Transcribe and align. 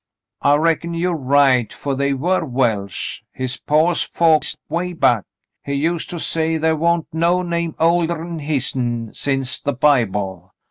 "I 0.41 0.55
reckon 0.55 0.95
you're 0.95 1.13
right, 1.13 1.71
fer 1.71 1.93
they 1.93 2.11
were 2.15 2.43
Welsh— 2.43 3.21
his 3.33 3.57
paw's 3.57 4.01
folks 4.01 4.57
way 4.67 4.93
back. 4.93 5.25
He 5.63 5.73
used 5.73 6.09
to 6.09 6.19
say 6.19 6.57
the' 6.57 6.75
wa'n't 6.75 7.05
no 7.13 7.43
name 7.43 7.75
older'n 7.79 8.39
hisn 8.39 9.13
since 9.13 9.61
the 9.61 9.73
Bible. 9.73 10.55